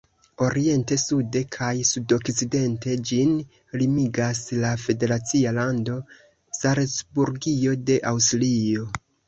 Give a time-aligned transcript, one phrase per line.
[0.43, 3.35] Oriente, sude kaj sudokcidente ĝin
[3.83, 6.01] limigas la federacia lando
[6.63, 8.93] Salcburgio de Aŭstrio.